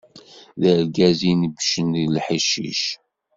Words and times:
D 0.61 0.63
arẓaz 0.71 1.19
inebbcen 1.31 1.87
deg 1.95 2.07
leḥcic. 2.15 2.83